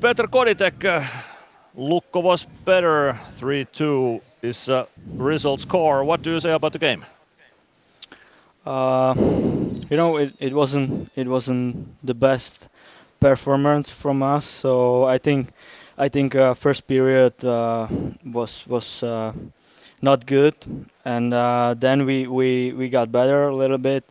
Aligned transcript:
Petr 0.00 0.28
Kodýtek, 0.28 0.84
uh, 0.84 1.04
Lukko 1.74 2.22
was 2.22 2.44
better. 2.66 3.18
3-2 3.38 4.20
is 4.42 4.68
uh, 4.68 4.84
result 5.16 5.62
score. 5.62 6.04
What 6.04 6.20
do 6.20 6.32
you 6.32 6.40
say 6.40 6.52
about 6.52 6.72
the 6.72 6.78
game? 6.78 7.02
Uh, 8.66 9.14
you 9.88 9.96
know, 9.96 10.18
it, 10.18 10.34
it 10.38 10.52
wasn't 10.52 11.10
it 11.16 11.26
wasn't 11.26 11.96
the 12.04 12.12
best 12.12 12.68
performance 13.20 13.88
from 13.88 14.22
us. 14.22 14.44
So 14.44 15.04
I 15.04 15.16
think 15.16 15.52
I 15.96 16.10
think 16.10 16.34
uh, 16.34 16.52
first 16.52 16.86
period 16.86 17.42
uh, 17.42 17.88
was 18.22 18.66
was 18.66 19.02
uh, 19.02 19.32
not 20.02 20.26
good, 20.26 20.56
and 21.06 21.32
uh, 21.32 21.74
then 21.78 22.04
we, 22.04 22.26
we 22.26 22.72
we 22.72 22.90
got 22.90 23.10
better 23.10 23.48
a 23.48 23.56
little 23.56 23.78
bit, 23.78 24.04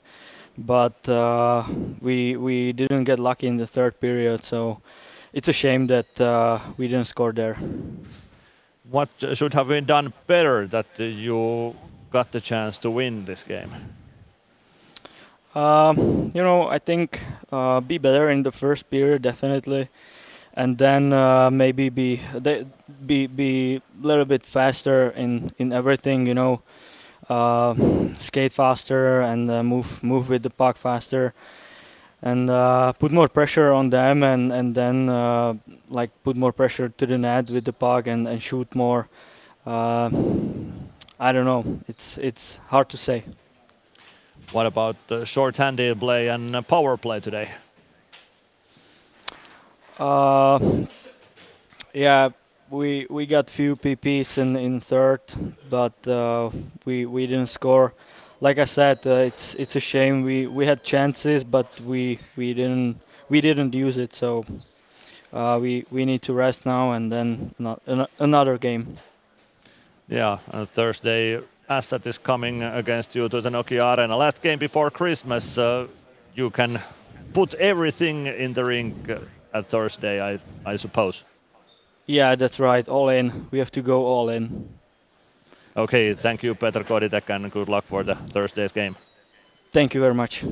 but 0.58 0.98
we 2.02 2.38
we 2.38 2.74
didn't 2.74 3.04
get 3.04 3.20
lucky 3.20 3.46
in 3.46 3.58
the 3.58 3.68
third 3.68 4.00
period. 4.00 4.44
So 4.44 4.82
it's 5.36 5.50
a 5.50 5.54
shame 5.54 5.88
that 5.88 6.20
uh, 6.20 6.60
we 6.78 6.88
didn't 6.88 7.08
score 7.08 7.34
there. 7.34 7.58
What 8.90 9.10
should 9.34 9.54
have 9.54 9.68
been 9.68 9.86
done 9.86 10.14
better 10.28 10.66
that 10.68 10.98
you 10.98 11.76
got 12.10 12.32
the 12.32 12.40
chance 12.40 12.78
to 12.80 12.90
win 12.90 13.26
this 13.26 13.44
game? 13.44 13.72
Um, 15.54 16.32
you 16.34 16.42
know, 16.42 16.68
I 16.68 16.80
think 16.80 17.20
uh, 17.52 17.82
be 17.82 17.98
better 17.98 18.30
in 18.30 18.44
the 18.44 18.52
first 18.52 18.90
period 18.90 19.22
definitely, 19.22 19.90
and 20.54 20.78
then 20.78 21.14
uh, 21.14 21.50
maybe 21.50 21.90
be 21.90 22.22
be 23.06 23.28
be 23.28 23.76
a 23.76 23.82
little 24.08 24.26
bit 24.26 24.46
faster 24.46 25.10
in 25.12 25.52
in 25.58 25.72
everything. 25.72 26.28
You 26.28 26.34
know, 26.34 26.62
uh, 27.30 27.74
skate 28.20 28.54
faster 28.54 29.22
and 29.22 29.52
uh, 29.52 29.64
move 29.64 30.04
move 30.04 30.30
with 30.30 30.44
the 30.44 30.50
puck 30.50 30.78
faster, 30.78 31.34
and 32.26 32.50
uh, 32.50 32.92
put 32.94 33.12
more 33.14 33.30
pressure 33.30 33.72
on 33.72 33.90
them, 33.90 34.24
and 34.24 34.52
and 34.52 34.76
then 34.76 35.08
uh, 35.08 35.54
like 35.88 36.12
put 36.24 36.36
more 36.36 36.52
pressure 36.52 36.90
to 36.90 37.06
the 37.06 37.18
net 37.18 37.50
with 37.50 37.64
the 37.64 37.74
puck 37.74 38.08
and 38.08 38.28
and 38.28 38.42
shoot 38.42 38.76
more. 38.76 39.08
I 41.18 41.32
don't 41.32 41.46
know. 41.46 41.80
It's 41.88 42.18
it's 42.18 42.60
hard 42.68 42.90
to 42.90 42.98
say. 42.98 43.24
What 44.52 44.66
about 44.66 44.96
the 45.08 45.26
short-handed 45.26 46.00
play 46.00 46.28
and 46.28 46.68
power 46.68 46.98
play 46.98 47.20
today? 47.20 47.50
Uh, 49.98 50.60
yeah, 51.94 52.30
we 52.70 53.08
we 53.10 53.26
got 53.26 53.50
few 53.50 53.76
PPs 53.76 54.38
in 54.38 54.56
in 54.56 54.82
third, 54.82 55.22
but 55.70 56.08
uh, 56.08 56.50
we 56.84 57.06
we 57.06 57.28
didn't 57.28 57.50
score. 57.50 57.94
Like 58.42 58.60
I 58.60 58.66
said, 58.66 59.06
uh, 59.06 59.28
it's 59.30 59.56
it's 59.56 59.76
a 59.76 59.80
shame. 59.80 60.24
We 60.24 60.48
we 60.48 60.66
had 60.66 60.84
chances, 60.84 61.44
but 61.44 61.68
we 61.82 62.20
we 62.36 62.54
didn't 62.54 62.98
we 63.30 63.42
didn't 63.42 63.74
use 63.74 63.98
it. 63.98 64.14
So 64.14 64.46
uh, 65.34 65.58
we 65.62 65.86
we 65.92 66.06
need 66.06 66.22
to 66.24 66.34
rest 66.34 66.66
now 66.66 66.92
and 66.92 67.12
then 67.12 67.56
not, 67.58 67.82
another 68.20 68.58
game. 68.58 68.98
Yeah, 70.08 70.38
Thursday 70.74 71.42
Ässät 71.70 72.06
is 72.06 72.20
coming 72.20 72.64
against 72.64 73.16
you 73.16 73.28
to 73.30 73.42
the 73.42 73.50
Nokia 73.50 73.98
Arena. 73.98 74.16
Last 74.16 74.42
game 74.42 74.60
before 74.60 74.92
Christmas, 74.92 75.58
uh, 75.58 75.88
you 76.36 76.50
can 76.50 76.80
put 77.34 77.54
everything 77.56 78.28
in 78.28 78.54
the 78.54 78.64
rink 78.64 79.10
uh, 79.10 79.20
at 79.54 79.70
Thursday, 79.70 80.22
I, 80.22 80.40
I 80.66 80.76
suppose. 80.78 81.24
Yeah, 82.06 82.36
that's 82.36 82.60
right. 82.60 82.88
All 82.88 83.10
in. 83.10 83.48
We 83.52 83.58
have 83.60 83.72
to 83.72 83.82
go 83.82 84.06
all 84.06 84.30
in. 84.30 84.70
Okay, 85.78 86.14
thank 86.14 86.42
you, 86.44 86.56
Petr 86.56 86.84
Kodýtek, 86.84 87.30
and 87.30 87.52
good 87.52 87.68
luck 87.68 87.86
for 87.86 88.04
the 88.04 88.16
Thursday's 88.16 88.72
game. 88.72 88.96
Thank 89.74 89.94
you 89.94 90.02
very 90.02 90.14
much. 90.14 90.46